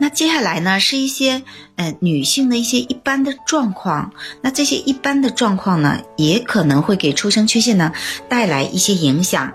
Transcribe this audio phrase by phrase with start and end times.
[0.00, 1.42] 那接下来呢，是一些
[1.76, 4.14] 呃女性的一些一般的状况。
[4.40, 7.92] 那这些一般的状况呢，也可能会给出生缺陷呢
[8.26, 9.52] 带来一些影响。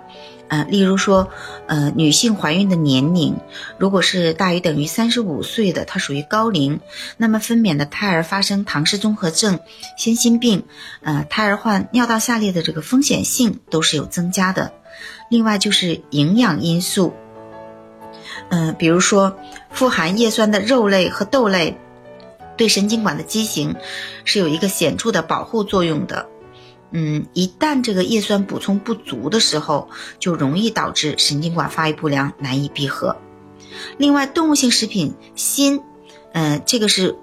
[0.48, 1.32] 呃，例如说，
[1.66, 3.38] 呃，女性怀孕的年龄
[3.80, 6.80] 如果是大于等于三十五岁的，它属于高龄，
[7.18, 9.60] 那么分娩的胎儿发生唐氏综合症、
[9.98, 10.64] 先心病，
[11.02, 14.72] 呃，胎儿患尿道下裂的这个风险性都是有增加的。
[15.32, 17.16] 另外就是营养因素。
[18.50, 19.38] 嗯，比如说
[19.72, 21.78] 富含叶酸的肉类和豆类，
[22.58, 23.76] 对神经管的畸形
[24.24, 26.28] 是有一个显著的保护作用的。
[26.92, 33.18] 嗯，一旦这个叶酸补充不足的时候，就容易导致神经管发育不良，难以闭合。
[33.98, 35.82] 另外，动物性食品锌，
[36.32, 37.18] 嗯，这个是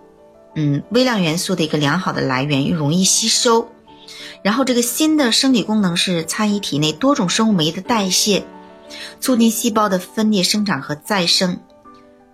[0.55, 3.71] 嗯微量元素的一个良好的来源，又容易吸收。
[4.43, 8.45] 然后，这个锌的生理功能是参与体内多种生物酶的代谢。
[9.21, 11.59] 促进细胞的分裂、生长和再生，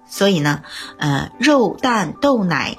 [0.09, 0.63] 所以呢，
[0.99, 2.77] 呃，肉、蛋、豆奶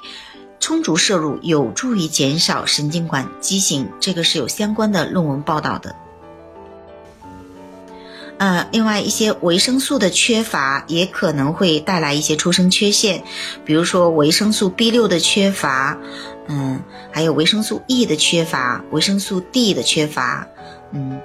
[0.58, 5.94] 充足摄入有助于减少神经管畸形，这个是有相关的论文报道的。
[8.38, 13.22] 呃，另外一些维生素的缺乏也可能会带来一些出生缺陷，
[13.66, 15.98] 比如说维生素 B 六的缺乏，
[16.48, 20.48] 嗯，还有维生素 E 的缺乏，维生素 D 的缺乏，
[20.92, 21.20] 嗯。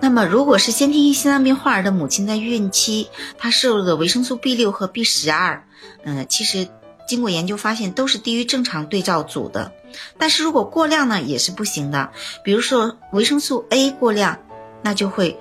[0.00, 5.64] 那么，如果是先天性心脏病患儿的母亲在孕期，她摄入的维生素 B 六和 B 十二，
[6.04, 6.68] 嗯，其实
[7.06, 9.72] 经过研究发现都是低于正常对照组的。
[10.16, 12.10] 但是如果过量呢，也是不行的。
[12.44, 14.38] 比如说维生素 A 过量，
[14.82, 15.38] 那就会。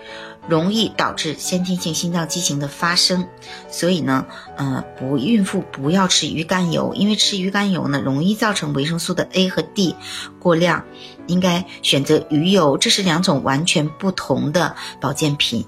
[0.49, 3.27] 容易导致先天性心脏畸形的发生，
[3.69, 9.98] 所以呢，呃，不孕妇不要吃鱼肝油，因为吃鱼肝油呢，容易造成维生素的 A 和 D
[10.39, 10.86] 过量，
[11.27, 15.65] 应该选择鱼油，这是两种完全不同的保健品。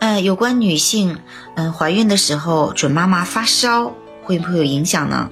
[0.00, 1.16] 呃，有关女性，
[1.54, 5.30] 嗯，怀孕的时候准妈妈发烧，会不会有影响呢？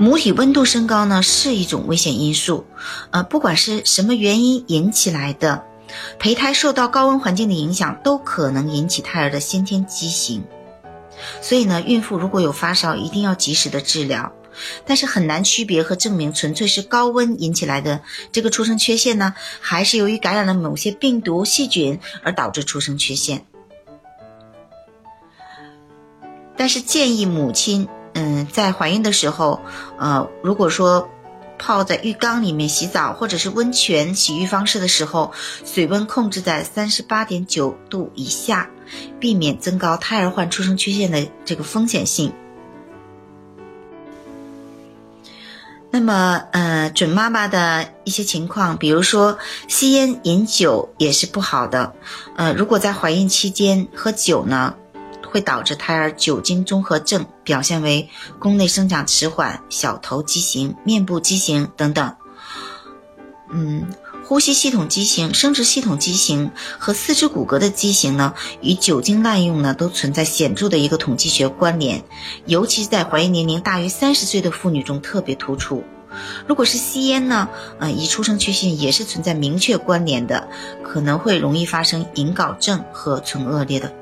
[0.00, 2.64] 母体温度升高呢是一种危险因素，
[3.10, 5.62] 呃，不管是什么原因引起来的，
[6.18, 10.42] 胚胎受到高温环境的影响，都可能引起胎儿的先天畸形。
[11.42, 14.32] 所以呢，孕妇如果有发烧，一定要及时的治疗。
[14.86, 18.00] 但是很难区别和证明纯粹是高温引起来的
[18.32, 23.44] 这个出生缺陷呢，还是由于感染了某些病毒细菌而导致出生缺陷。
[26.56, 27.86] 但是建议母亲。
[28.20, 29.62] 嗯，在怀孕的时候，
[29.98, 31.08] 呃，如果说
[31.58, 35.32] 泡在浴缸里面洗澡，或者是温泉洗浴方式的时候，
[35.64, 38.68] 水温控制在三十八点九度以下，
[39.18, 42.30] 避免增高胎儿患出生缺陷的这个风险性。
[45.90, 51.94] 那么，呃，准妈妈的一些情况，比如说吸烟、饮酒也是不好的。
[52.36, 54.74] 呃，如果在怀孕期间喝酒呢？
[55.30, 58.08] 会导致胎儿酒精综合症，表现为
[58.38, 62.14] 宫内生长迟缓、小头畸形、面部畸形等等。
[63.52, 63.86] 嗯，
[64.24, 72.04] 呼吸系统畸形、生殖系统畸形和四肢骨骼的畸形呢，与酒精滥用呢都存在显著的一个统计学关联，
[72.46, 75.82] 尤其是在怀孕年龄大于三十岁的妇女中特别突出。
[76.46, 77.48] 如果是吸烟呢，
[77.78, 80.48] 呃，与出生缺陷也是存在明确关联的，
[80.84, 83.92] 可能会容易发生隐睾症和存恶劣的。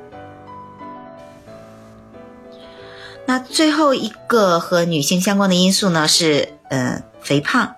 [3.28, 7.74] 那最后一个和女性相关的因素呢是，呃，肥胖。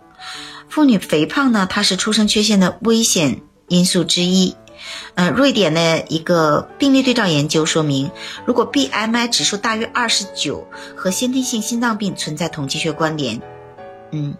[0.68, 4.54] 妇女肥胖呢，它是出生缺陷的危险因素之一。
[5.16, 8.08] 呃，瑞典的一个病例对照研究说明，
[8.46, 13.42] 如果 BMI 指数大于二十九，和先天性心脏病存在统计学关联。
[14.12, 14.34] 嗯，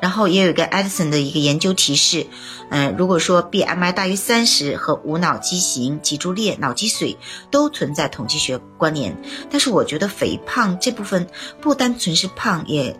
[0.00, 2.26] 然后也有一个 Edison 的一个研究提示，
[2.70, 7.16] 嗯，如果说 BMI 大于三十和无脑畸形、脊柱裂、脑积水
[7.50, 9.16] 都存在统计学关联，
[9.50, 11.26] 但是我觉得肥胖这部分
[11.60, 12.94] 不单纯是胖，也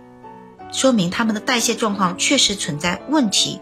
[0.72, 3.60] 说明他们的代谢状况确实存在问题，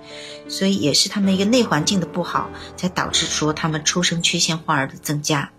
[0.49, 5.51] 所以也是他们一个内环境的不好，才导致说他们出生缺陷患儿的增加。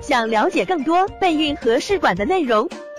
[0.00, 2.66] 想了解更多备孕和试管的内容。